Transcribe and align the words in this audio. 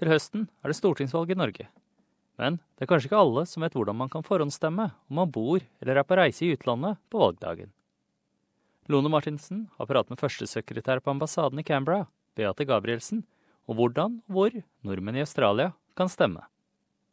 Til 0.00 0.10
høsten 0.10 0.48
er 0.62 0.72
det 0.72 0.78
stortingsvalg 0.78 1.30
i 1.30 1.38
Norge. 1.38 1.68
Men 2.40 2.58
det 2.74 2.86
er 2.86 2.90
kanskje 2.90 3.08
ikke 3.10 3.20
alle 3.22 3.44
som 3.46 3.62
vet 3.62 3.76
hvordan 3.76 3.98
man 3.98 4.10
kan 4.10 4.24
forhåndsstemme 4.26 4.88
om 4.90 5.18
man 5.20 5.30
bor 5.30 5.62
eller 5.80 6.00
er 6.00 6.06
på 6.06 6.18
reise 6.18 6.46
i 6.46 6.54
utlandet 6.56 6.98
på 7.12 7.20
valgdagen. 7.22 7.70
Lone 8.90 9.08
Martinsen 9.08 9.68
har 9.78 9.88
pratet 9.88 10.12
med 10.12 10.20
førstesekretær 10.20 11.00
på 11.00 11.14
ambassaden 11.14 11.62
i 11.62 11.64
Canberra, 11.64 12.08
Beate 12.36 12.66
Gabrielsen, 12.68 13.22
om 13.70 13.78
hvordan 13.78 14.18
og 14.26 14.34
hvor 14.34 14.58
nordmenn 14.84 15.16
i 15.16 15.24
Australia 15.24 15.70
kan 15.96 16.10
stemme. 16.12 16.42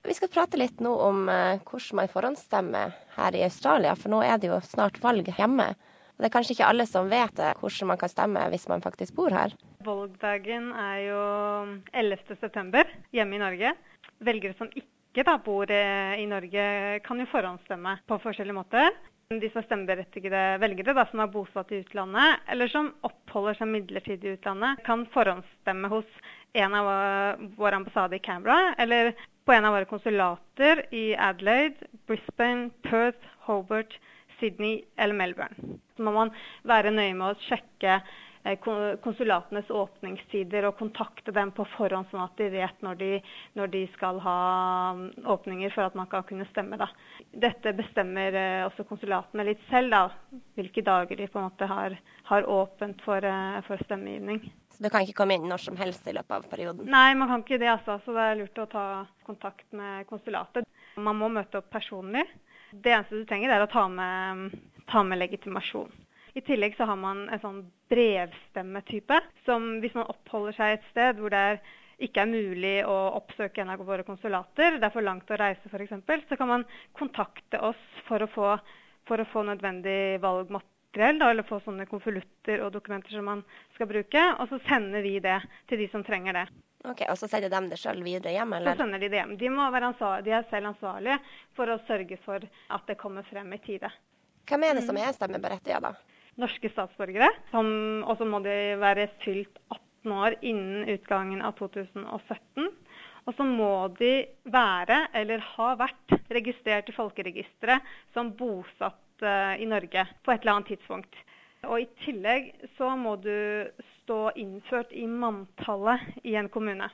Vi 0.04 0.18
skal 0.18 0.32
prate 0.34 0.58
litt 0.58 0.82
nå 0.82 0.92
om 1.06 1.28
eh, 1.30 1.62
hvordan 1.62 2.02
man 2.02 2.10
forhåndsstemmer 2.10 2.96
her 3.16 3.38
i 3.38 3.44
Australia, 3.46 3.94
for 3.96 4.12
nå 4.12 4.24
er 4.26 4.42
det 4.42 4.50
jo 4.50 4.58
snart 4.66 4.98
valg 5.04 5.30
hjemme. 5.38 5.70
Det 6.18 6.28
er 6.28 6.34
kanskje 6.34 6.58
ikke 6.58 6.72
alle 6.74 6.88
som 6.90 7.10
vet 7.10 7.38
hvordan 7.62 7.94
man 7.94 8.02
kan 8.02 8.12
stemme 8.12 8.48
hvis 8.50 8.68
man 8.70 8.84
faktisk 8.84 9.16
bor 9.16 9.32
her. 9.34 9.54
Valgdagen 9.86 10.72
er 10.78 10.98
jo 11.08 11.22
11.9. 11.98 12.84
hjemme 13.16 13.38
i 13.38 13.42
Norge. 13.42 13.74
Velgere 14.22 14.58
som 14.60 14.70
ikke 14.76 15.26
da 15.28 15.38
bor 15.44 15.72
i 15.72 16.28
Norge, 16.30 16.66
kan 17.06 17.20
jo 17.20 17.30
forhåndsstemme 17.32 17.98
på 18.08 18.20
forskjellige 18.24 18.58
måter. 18.58 18.94
De 19.32 19.48
som 19.48 19.62
er 19.62 19.68
stemmeberettigede 19.68 20.40
velgere 20.60 20.96
da, 20.96 21.06
som 21.08 21.22
er 21.24 21.32
bosatt 21.32 21.72
i 21.72 21.80
utlandet, 21.86 22.42
eller 22.52 22.72
som 22.72 22.90
oppholder 23.08 23.56
seg 23.60 23.70
midlertidig 23.72 24.28
i 24.28 24.34
utlandet, 24.36 24.82
kan 24.88 25.06
forhåndsstemme 25.14 25.92
hos 25.92 26.08
en 26.60 26.76
av 26.76 26.90
våre 27.56 27.80
ambassader 27.80 28.20
i 28.20 28.24
Canberra, 28.26 28.74
eller 28.82 29.14
på 29.48 29.56
en 29.56 29.68
av 29.68 29.78
våre 29.78 29.88
konsulater 29.88 30.84
i 30.92 31.14
Adelaide, 31.16 31.88
Brisbane, 32.12 32.74
Perth, 32.84 33.24
Hobart, 33.48 33.96
Sydney 34.42 34.82
eller 34.98 35.16
Melbourne. 35.16 35.80
Så 35.96 36.04
må 36.04 36.12
man 36.16 36.34
være 36.68 36.92
nøye 36.92 37.16
med 37.16 37.32
å 37.32 37.40
sjekke 37.48 38.02
konsulatenes 38.44 39.70
åpningstider 39.70 40.66
og 40.66 40.78
kontakte 40.80 41.32
dem 41.32 41.52
på 41.54 41.66
forhånd, 41.76 42.08
sånn 42.10 42.24
at 42.24 42.40
de 42.40 42.48
vet 42.50 42.82
når 42.82 42.98
de, 42.98 43.10
når 43.54 43.68
de 43.74 43.82
skal 43.94 44.20
ha 44.24 44.38
mm, 44.98 45.04
åpninger 45.30 45.74
for 45.76 45.86
at 45.86 45.96
man 45.96 46.10
kan 46.10 46.26
kunne 46.26 46.48
stemme. 46.50 46.80
Da. 46.82 46.88
Dette 47.32 47.76
bestemmer 47.78 48.34
eh, 48.34 48.66
også 48.66 48.88
konsulatene 48.90 49.46
litt 49.46 49.62
selv, 49.70 49.94
da, 49.94 50.42
hvilke 50.58 50.82
dager 50.82 51.22
de 51.22 51.30
på 51.30 51.40
en 51.40 51.48
måte 51.52 51.70
har, 51.70 51.98
har 52.32 52.50
åpent 52.50 53.06
for, 53.06 53.22
eh, 53.22 53.62
for, 53.68 53.86
stemmegivning. 53.86 54.42
Så 54.74 54.82
du 54.84 54.90
kan 54.90 55.06
ikke 55.06 55.22
komme 55.22 55.38
inn 55.38 55.50
når 55.50 55.66
som 55.70 55.78
helst 55.78 56.08
i 56.10 56.16
løpet 56.18 56.40
av 56.40 56.50
perioden? 56.50 56.90
Nei, 56.90 57.14
man 57.20 57.30
kan 57.30 57.46
ikke 57.46 57.62
det. 57.62 57.70
altså. 57.78 58.00
Så 58.02 58.18
det 58.18 58.26
er 58.26 58.40
lurt 58.42 58.64
å 58.64 58.70
ta 58.72 58.86
kontakt 59.28 59.68
med 59.78 60.08
konsulatet. 60.10 60.66
Man 60.98 61.20
må 61.20 61.30
møte 61.30 61.62
opp 61.62 61.70
personlig. 61.72 62.26
Det 62.72 62.90
eneste 62.90 63.20
du 63.20 63.28
trenger, 63.28 63.52
er 63.54 63.68
å 63.68 63.70
ta 63.70 63.86
med, 63.92 64.56
ta 64.90 65.04
med 65.06 65.22
legitimasjon. 65.22 65.92
I 66.34 66.42
tillegg 66.42 66.78
så 66.78 66.88
har 66.88 66.96
man 67.00 67.26
en 67.30 67.42
sånn 67.44 67.62
brevstemmetype, 67.92 69.20
som 69.46 69.68
hvis 69.84 69.96
man 69.98 70.10
oppholder 70.12 70.56
seg 70.56 70.78
et 70.78 70.90
sted 70.92 71.20
hvor 71.20 71.34
det 71.34 71.60
ikke 72.02 72.24
er 72.24 72.32
mulig 72.32 72.76
å 72.88 72.98
oppsøke 73.20 73.62
en 73.62 73.74
av 73.74 73.84
våre 73.86 74.06
konsulater, 74.08 74.80
det 74.80 74.88
er 74.88 74.94
for 74.94 75.06
langt 75.06 75.30
å 75.30 75.38
reise 75.38 75.70
f.eks., 75.70 75.94
så 76.30 76.38
kan 76.40 76.50
man 76.50 76.66
kontakte 76.98 77.60
oss 77.62 77.82
for 78.08 78.24
å 78.24 78.30
få, 78.32 78.56
for 79.10 79.22
å 79.22 79.28
få 79.30 79.44
nødvendig 79.46 80.18
valgmateriell, 80.24 81.20
da, 81.22 81.30
eller 81.30 81.46
få 81.46 81.60
sånne 81.66 81.86
konvolutter 81.90 82.64
og 82.66 82.74
dokumenter 82.74 83.14
som 83.14 83.28
man 83.28 83.44
skal 83.76 83.92
bruke, 83.92 84.26
og 84.40 84.50
så 84.50 84.62
sender 84.66 85.06
vi 85.06 85.20
det 85.22 85.38
til 85.70 85.84
de 85.84 85.90
som 85.94 86.06
trenger 86.08 86.40
det. 86.42 86.48
Ok, 86.90 87.04
Og 87.12 87.18
så 87.20 87.28
sender 87.30 87.52
de 87.54 87.70
det 87.70 87.78
sjøl 87.78 88.00
videre 88.02 88.34
hjem? 88.34 88.56
eller? 88.58 88.74
Så 88.74 88.82
sender 88.82 89.04
de 89.04 89.10
det 89.12 89.20
hjem. 89.20 89.36
De, 89.38 89.50
må 89.54 89.68
være 89.70 89.92
de 90.26 90.34
er 90.34 90.48
selv 90.50 90.72
ansvarlige 90.72 91.20
for 91.54 91.70
å 91.70 91.78
sørge 91.86 92.18
for 92.24 92.42
at 92.42 92.88
det 92.90 92.98
kommer 92.98 93.28
frem 93.28 93.54
i 93.54 93.60
tide. 93.62 93.92
Hvem 94.50 94.66
er 94.66 94.80
det 94.80 94.88
som 94.88 94.98
er 94.98 95.14
stemmeberettiget, 95.14 95.86
da? 95.86 95.94
Norske 96.40 96.72
statsborgere. 96.72 97.30
Og 97.56 98.14
så 98.18 98.28
må 98.28 98.42
de 98.46 98.58
være 98.82 99.10
fylt 99.24 99.60
18 99.72 100.16
år 100.18 100.38
innen 100.42 100.88
utgangen 100.90 101.44
av 101.46 101.58
2017. 101.60 102.70
Og 103.30 103.36
så 103.38 103.46
må 103.46 103.74
de 104.00 104.14
være, 104.50 105.04
eller 105.18 105.44
ha 105.56 105.74
vært, 105.80 106.16
registrert 106.32 106.90
i 106.90 106.96
folkeregisteret 106.96 107.92
som 108.16 108.32
bosatt 108.38 109.26
uh, 109.26 109.54
i 109.62 109.68
Norge 109.70 110.08
på 110.24 110.34
et 110.34 110.42
eller 110.42 110.58
annet 110.58 110.72
tidspunkt. 110.74 111.20
Og 111.68 111.84
I 111.84 111.90
tillegg 112.02 112.50
så 112.80 112.96
må 112.98 113.18
du 113.22 113.68
stå 114.02 114.32
innført 114.42 114.94
i 114.98 115.06
manntallet 115.06 116.24
i 116.26 116.34
en 116.40 116.50
kommune. 116.50 116.90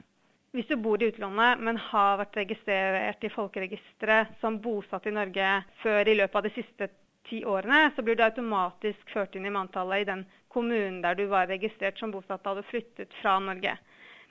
Hvis 0.56 0.68
du 0.68 0.76
bor 0.82 1.00
i 1.00 1.08
utlandet, 1.12 1.62
men 1.64 1.80
har 1.92 2.18
vært 2.20 2.40
registrert 2.40 3.24
i 3.24 3.32
folkeregisteret 3.32 4.36
som 4.42 4.60
bosatt 4.64 5.08
i 5.08 5.16
Norge 5.16 5.52
før 5.84 6.08
i 6.08 6.16
løpet 6.18 6.40
av 6.40 6.48
de 6.48 6.54
siste 6.56 6.90
ti 7.30 7.44
årene, 7.46 7.92
så 7.96 8.04
blir 8.04 8.16
du 8.16 8.24
automatisk 8.26 9.14
ført 9.14 9.36
inn 9.36 9.46
i 9.46 9.54
manntallet 9.54 10.04
i 10.04 10.10
den 10.10 10.26
kommunen 10.54 11.02
der 11.04 11.16
du 11.16 11.26
var 11.32 11.50
registrert 11.52 12.00
som 12.00 12.12
bosatt 12.12 12.44
da 12.44 12.56
du 12.58 12.64
flyttet 12.68 13.14
fra 13.22 13.38
Norge. 13.44 13.78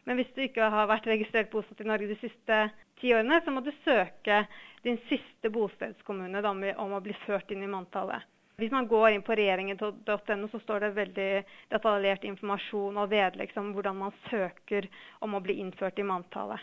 Men 0.06 0.20
hvis 0.20 0.30
du 0.34 0.44
ikke 0.44 0.68
har 0.70 0.88
vært 0.90 1.08
registrert 1.10 1.50
bosatt 1.50 1.82
i 1.82 1.88
Norge 1.88 2.08
de 2.12 2.18
siste 2.20 2.60
ti 3.00 3.12
årene, 3.14 3.40
så 3.44 3.52
må 3.52 3.62
du 3.64 3.72
søke 3.84 4.44
din 4.86 4.98
siste 5.10 5.50
bostedskommune 5.52 6.42
om 6.78 6.96
å 6.96 7.02
bli 7.02 7.14
ført 7.26 7.50
inn 7.50 7.64
i 7.66 7.70
manntallet. 7.70 8.22
Hvis 8.56 8.72
man 8.72 8.86
går 8.88 9.10
inn 9.12 9.24
på 9.24 9.34
regjeringen.no, 9.36 10.48
så 10.48 10.58
står 10.62 10.86
det 10.86 10.94
veldig 10.96 11.30
detaljert 11.74 12.22
informasjon 12.24 12.96
og 13.02 13.10
vedlegg 13.10 13.52
om 13.60 13.74
hvordan 13.76 13.98
man 14.00 14.14
søker 14.30 14.88
om 15.20 15.36
å 15.36 15.42
bli 15.44 15.58
innført 15.60 15.98
i 16.00 16.06
manntallet. 16.08 16.62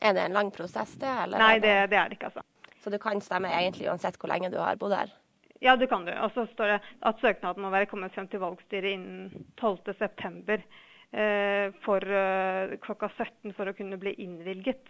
Er 0.00 0.16
det 0.16 0.24
en 0.24 0.38
lang 0.38 0.50
prosess, 0.54 0.94
det? 1.02 1.10
Nei, 1.34 1.58
det, 1.60 1.74
det 1.92 1.98
er 2.00 2.08
det 2.08 2.16
ikke. 2.16 2.32
altså. 2.32 2.46
Så 2.80 2.90
du 2.90 2.96
kan 3.00 3.20
stemme 3.20 3.52
egentlig 3.52 3.90
uansett 3.92 4.16
hvor 4.20 4.32
lenge 4.32 4.50
du 4.52 4.56
har 4.60 4.80
bodd 4.80 4.96
her? 4.96 5.12
Ja, 5.64 5.76
det 5.80 5.88
kan 5.88 6.04
du. 6.04 6.12
Og 6.12 6.32
så 6.34 6.44
står 6.52 6.74
det 6.74 6.80
at 7.08 7.22
søknaden 7.24 7.64
må 7.64 7.70
være 7.72 7.88
kommet 7.88 8.12
frem 8.12 8.28
til 8.28 8.42
valgstyret 8.42 8.98
innen 8.98 9.46
12.9. 9.60 10.60
Eh, 11.14 11.68
for 11.84 12.02
eh, 12.04 12.74
klokka 12.82 13.08
17 13.14 13.54
for 13.56 13.70
å 13.70 13.76
kunne 13.76 13.96
bli 14.02 14.12
innvilget. 14.24 14.82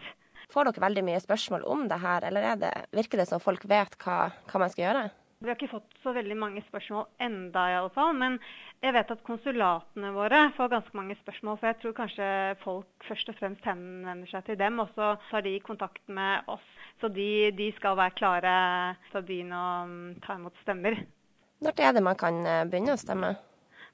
Får 0.53 0.71
dere 0.71 0.83
veldig 0.87 1.05
mye 1.07 1.21
spørsmål 1.23 1.67
om 1.69 1.85
det 1.91 1.99
her, 2.03 2.27
eller 2.27 2.57
det, 2.61 2.73
virker 2.97 3.21
det 3.21 3.29
som 3.31 3.43
folk 3.43 3.65
vet 3.69 3.95
hva, 4.03 4.33
hva 4.49 4.62
man 4.62 4.73
skal 4.73 4.87
gjøre? 4.87 5.05
Vi 5.44 5.50
har 5.50 5.59
ikke 5.59 5.75
fått 5.75 5.99
så 6.00 6.15
veldig 6.16 6.37
mange 6.41 6.62
spørsmål 6.65 7.05
enda 7.21 7.66
i 7.69 7.75
alle 7.77 7.91
fall, 7.93 8.15
men 8.16 8.38
jeg 8.81 8.94
vet 8.97 9.10
at 9.12 9.25
konsulatene 9.27 10.12
våre 10.16 10.38
får 10.56 10.71
ganske 10.72 10.97
mange 10.97 11.16
spørsmål. 11.19 11.59
For 11.60 11.69
jeg 11.69 11.78
tror 11.82 11.97
kanskje 11.99 12.28
folk 12.62 13.09
først 13.09 13.28
og 13.28 13.37
fremst 13.37 13.69
henvender 13.69 14.31
seg 14.31 14.47
til 14.47 14.56
dem, 14.62 14.81
og 14.81 14.94
så 14.97 15.10
tar 15.28 15.44
de 15.44 15.59
kontakt 15.66 16.00
med 16.09 16.49
oss. 16.49 16.65
Så 17.03 17.10
de, 17.12 17.28
de 17.59 17.69
skal 17.77 17.99
være 18.00 18.16
klare 18.16 18.55
til 19.10 19.21
å 19.21 19.27
begynne 19.28 19.59
å 19.60 19.72
mm, 19.91 20.06
ta 20.25 20.38
imot 20.38 20.62
stemmer. 20.62 20.97
Når 21.65 21.82
er 21.84 21.93
det 21.93 22.05
man 22.09 22.16
kan 22.16 22.41
eh, 22.49 22.62
begynne 22.71 22.97
å 22.97 23.00
stemme? 23.00 23.34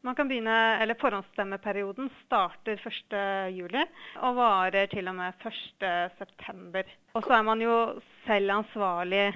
Man 0.07 0.15
kan 0.17 0.31
begynne, 0.31 0.55
eller 0.81 0.97
Forhåndsstemmeperioden 1.03 2.07
starter 2.23 2.79
1.7 2.79 3.75
og 4.23 4.39
varer 4.39 4.87
til 4.95 5.11
og 5.11 5.19
med 5.19 5.43
1.9. 5.51 6.87
Og 7.19 7.27
så 7.27 7.35
er 7.37 7.45
man 7.45 7.61
jo 7.61 7.75
selv 8.25 8.55
ansvarlig 8.55 9.27